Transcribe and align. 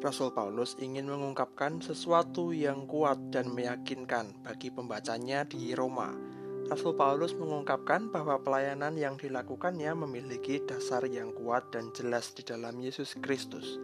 Rasul 0.00 0.32
Paulus 0.32 0.80
ingin 0.80 1.12
mengungkapkan 1.12 1.84
sesuatu 1.84 2.56
yang 2.56 2.88
kuat 2.88 3.20
dan 3.28 3.52
meyakinkan 3.52 4.32
bagi 4.40 4.72
pembacanya 4.72 5.44
di 5.44 5.76
Roma. 5.76 6.16
Rasul 6.72 6.96
Paulus 6.96 7.36
mengungkapkan 7.36 8.08
bahwa 8.08 8.40
pelayanan 8.40 8.96
yang 8.96 9.20
dilakukannya 9.20 9.92
memiliki 9.92 10.64
dasar 10.64 11.04
yang 11.04 11.36
kuat 11.36 11.68
dan 11.68 11.92
jelas 11.92 12.32
di 12.32 12.40
dalam 12.40 12.80
Yesus 12.80 13.12
Kristus. 13.20 13.76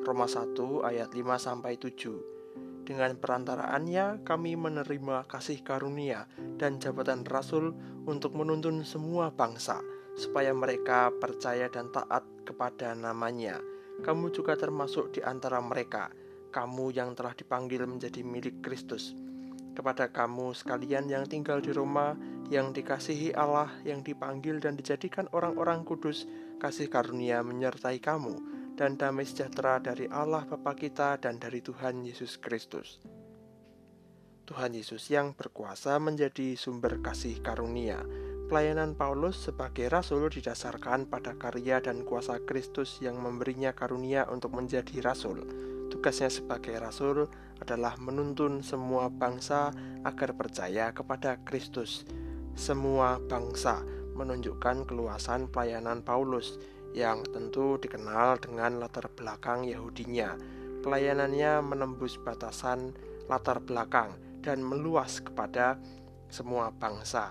Roma 0.00 0.24
1 0.24 0.56
ayat 0.80 1.12
5 1.12 1.28
sampai 1.36 1.76
7. 1.76 2.88
Dengan 2.88 3.20
perantaraannya 3.20 4.24
kami 4.24 4.56
menerima 4.56 5.28
kasih 5.28 5.60
karunia 5.60 6.24
dan 6.56 6.80
jabatan 6.80 7.20
rasul 7.28 7.76
untuk 8.08 8.32
menuntun 8.32 8.80
semua 8.88 9.28
bangsa 9.28 9.84
supaya 10.16 10.56
mereka 10.56 11.12
percaya 11.20 11.68
dan 11.68 11.92
taat 11.92 12.24
kepada 12.48 12.96
namanya. 12.96 13.60
Kamu 14.00 14.32
juga 14.32 14.56
termasuk 14.56 15.12
di 15.12 15.20
antara 15.20 15.60
mereka, 15.60 16.08
kamu 16.50 16.90
yang 16.96 17.12
telah 17.12 17.36
dipanggil 17.36 17.84
menjadi 17.84 18.24
milik 18.24 18.64
Kristus. 18.64 19.12
Kepada 19.76 20.08
kamu 20.08 20.56
sekalian 20.56 21.06
yang 21.06 21.28
tinggal 21.28 21.60
di 21.60 21.70
Roma, 21.70 22.16
yang 22.48 22.72
dikasihi 22.72 23.36
Allah, 23.36 23.68
yang 23.84 24.00
dipanggil 24.00 24.58
dan 24.58 24.74
dijadikan 24.74 25.28
orang-orang 25.36 25.84
kudus, 25.84 26.24
kasih 26.58 26.88
karunia 26.88 27.44
menyertai 27.44 28.02
kamu, 28.02 28.34
dan 28.74 28.96
damai 28.96 29.28
sejahtera 29.28 29.78
dari 29.78 30.08
Allah 30.08 30.48
Bapa 30.48 30.72
kita 30.72 31.20
dan 31.20 31.36
dari 31.36 31.60
Tuhan 31.60 32.00
Yesus 32.00 32.40
Kristus. 32.40 32.98
Tuhan 34.48 34.74
Yesus 34.74 35.06
yang 35.12 35.36
berkuasa 35.38 36.00
menjadi 36.02 36.58
sumber 36.58 36.98
kasih 36.98 37.38
karunia 37.38 38.02
Pelayanan 38.50 38.98
Paulus 38.98 39.46
sebagai 39.46 39.86
rasul 39.86 40.26
didasarkan 40.26 41.06
pada 41.06 41.38
karya 41.38 41.78
dan 41.78 42.02
kuasa 42.02 42.42
Kristus 42.42 42.98
yang 42.98 43.14
memberinya 43.22 43.70
karunia 43.70 44.26
untuk 44.26 44.58
menjadi 44.58 45.06
rasul. 45.06 45.46
Tugasnya 45.86 46.26
sebagai 46.26 46.74
rasul 46.82 47.30
adalah 47.62 47.94
menuntun 48.02 48.58
semua 48.66 49.06
bangsa 49.06 49.70
agar 50.02 50.34
percaya 50.34 50.90
kepada 50.90 51.38
Kristus. 51.46 52.02
Semua 52.58 53.22
bangsa 53.22 53.86
menunjukkan 54.18 54.82
keluasan 54.90 55.46
pelayanan 55.46 56.02
Paulus 56.02 56.58
yang 56.90 57.22
tentu 57.30 57.78
dikenal 57.78 58.42
dengan 58.42 58.82
latar 58.82 59.14
belakang 59.14 59.62
Yahudinya. 59.62 60.34
Pelayanannya 60.82 61.62
menembus 61.62 62.18
batasan 62.18 62.98
latar 63.30 63.62
belakang 63.62 64.10
dan 64.42 64.58
meluas 64.58 65.22
kepada 65.22 65.78
semua 66.26 66.74
bangsa. 66.74 67.30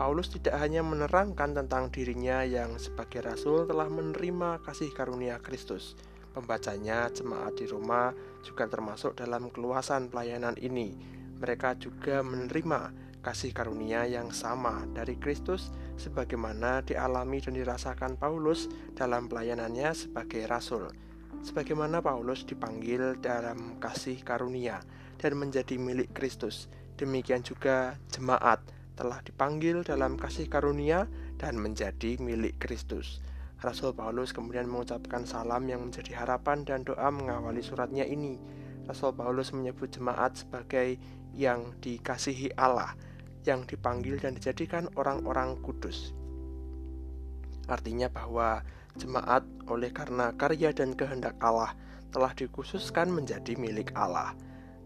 Paulus 0.00 0.32
tidak 0.32 0.56
hanya 0.56 0.80
menerangkan 0.80 1.52
tentang 1.52 1.92
dirinya 1.92 2.40
yang 2.40 2.80
sebagai 2.80 3.20
rasul 3.20 3.68
telah 3.68 3.84
menerima 3.84 4.64
kasih 4.64 4.96
karunia 4.96 5.36
Kristus. 5.44 5.92
Pembacanya 6.32 7.12
jemaat 7.12 7.60
di 7.60 7.68
Roma 7.68 8.08
juga 8.40 8.64
termasuk 8.64 9.12
dalam 9.20 9.52
keluasan 9.52 10.08
pelayanan 10.08 10.56
ini. 10.56 10.96
Mereka 11.36 11.76
juga 11.76 12.24
menerima 12.24 12.96
kasih 13.20 13.52
karunia 13.52 14.08
yang 14.08 14.32
sama 14.32 14.88
dari 14.96 15.20
Kristus 15.20 15.68
sebagaimana 16.00 16.80
dialami 16.80 17.44
dan 17.44 17.60
dirasakan 17.60 18.16
Paulus 18.16 18.72
dalam 18.96 19.28
pelayanannya 19.28 19.92
sebagai 19.92 20.48
rasul. 20.48 20.88
Sebagaimana 21.44 22.00
Paulus 22.00 22.48
dipanggil 22.48 23.20
dalam 23.20 23.76
kasih 23.76 24.16
karunia 24.24 24.80
dan 25.20 25.36
menjadi 25.36 25.76
milik 25.76 26.16
Kristus, 26.16 26.72
demikian 26.96 27.44
juga 27.44 28.00
jemaat 28.08 28.79
telah 29.00 29.24
dipanggil 29.24 29.80
dalam 29.80 30.20
kasih 30.20 30.44
karunia 30.52 31.08
dan 31.40 31.56
menjadi 31.56 32.20
milik 32.20 32.60
Kristus. 32.60 33.24
Rasul 33.64 33.96
Paulus 33.96 34.36
kemudian 34.36 34.68
mengucapkan 34.68 35.24
salam 35.24 35.64
yang 35.64 35.88
menjadi 35.88 36.20
harapan 36.20 36.68
dan 36.68 36.84
doa 36.84 37.08
mengawali 37.08 37.64
suratnya 37.64 38.04
ini. 38.04 38.36
Rasul 38.84 39.16
Paulus 39.16 39.56
menyebut 39.56 39.88
jemaat 39.88 40.44
sebagai 40.44 41.00
yang 41.32 41.72
dikasihi 41.80 42.52
Allah, 42.60 42.92
yang 43.48 43.64
dipanggil 43.64 44.20
dan 44.20 44.36
dijadikan 44.36 44.84
orang-orang 45.00 45.56
kudus. 45.64 46.12
Artinya 47.72 48.12
bahwa 48.12 48.60
jemaat 49.00 49.48
oleh 49.64 49.96
karena 49.96 50.36
karya 50.36 50.76
dan 50.76 50.92
kehendak 50.92 51.40
Allah 51.40 51.72
telah 52.12 52.36
dikhususkan 52.36 53.08
menjadi 53.08 53.56
milik 53.56 53.96
Allah. 53.96 54.36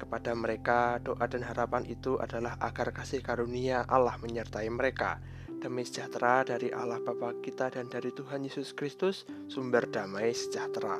Kepada 0.00 0.32
mereka, 0.32 0.96
doa 0.96 1.28
dan 1.28 1.44
harapan 1.44 1.84
itu 1.84 2.16
adalah 2.16 2.56
agar 2.64 2.88
kasih 2.88 3.20
karunia 3.20 3.84
Allah 3.84 4.16
menyertai 4.16 4.72
mereka. 4.72 5.20
Demi 5.60 5.84
sejahtera 5.84 6.40
dari 6.40 6.72
Allah 6.72 7.04
Bapa 7.04 7.36
kita 7.44 7.68
dan 7.68 7.92
dari 7.92 8.08
Tuhan 8.08 8.40
Yesus 8.40 8.72
Kristus, 8.72 9.28
sumber 9.52 9.84
damai 9.92 10.32
sejahtera. 10.32 10.96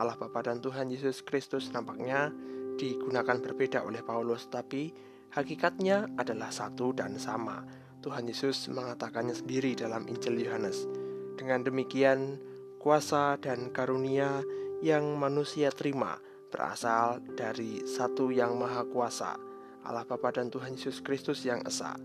Allah 0.00 0.16
Bapa 0.16 0.48
dan 0.48 0.64
Tuhan 0.64 0.88
Yesus 0.88 1.20
Kristus 1.20 1.68
nampaknya 1.76 2.32
digunakan 2.80 3.36
berbeda 3.36 3.84
oleh 3.84 4.00
Paulus, 4.00 4.48
tapi 4.48 4.96
hakikatnya 5.36 6.16
adalah 6.16 6.48
satu 6.48 6.96
dan 6.96 7.20
sama. 7.20 7.60
Tuhan 8.00 8.32
Yesus 8.32 8.72
mengatakannya 8.72 9.36
sendiri 9.36 9.76
dalam 9.76 10.08
Injil 10.08 10.40
Yohanes. 10.40 10.88
Dengan 11.36 11.68
demikian, 11.68 12.40
kuasa 12.80 13.36
dan 13.36 13.68
karunia 13.76 14.40
yang 14.80 15.20
manusia 15.20 15.68
terima 15.68 16.16
berasal 16.48 17.20
dari 17.36 17.84
satu 17.84 18.32
yang 18.32 18.56
maha 18.56 18.84
kuasa, 18.88 19.36
Allah 19.84 20.04
Bapa 20.04 20.32
dan 20.34 20.48
Tuhan 20.52 20.76
Yesus 20.76 21.00
Kristus 21.04 21.44
yang 21.44 21.64
esa. 21.64 21.96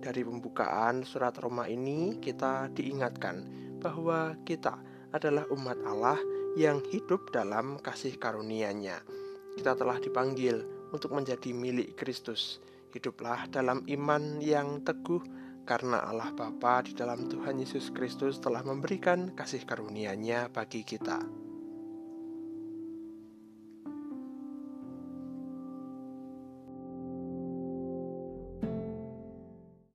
Dari 0.00 0.24
pembukaan 0.24 1.04
surat 1.04 1.36
Roma 1.36 1.68
ini 1.68 2.16
kita 2.20 2.72
diingatkan 2.72 3.44
bahwa 3.80 4.32
kita 4.48 4.80
adalah 5.12 5.44
umat 5.52 5.76
Allah 5.84 6.16
yang 6.56 6.80
hidup 6.88 7.28
dalam 7.30 7.76
kasih 7.80 8.16
karunia-Nya. 8.16 9.04
Kita 9.56 9.76
telah 9.76 10.00
dipanggil 10.00 10.64
untuk 10.90 11.12
menjadi 11.12 11.52
milik 11.52 12.00
Kristus. 12.00 12.58
Hiduplah 12.90 13.46
dalam 13.52 13.86
iman 13.86 14.42
yang 14.42 14.82
teguh 14.82 15.22
karena 15.68 16.02
Allah 16.02 16.34
Bapa 16.34 16.82
di 16.82 16.96
dalam 16.96 17.30
Tuhan 17.30 17.62
Yesus 17.62 17.94
Kristus 17.94 18.42
telah 18.42 18.64
memberikan 18.66 19.30
kasih 19.36 19.62
karunia-Nya 19.62 20.50
bagi 20.50 20.82
kita. 20.82 21.49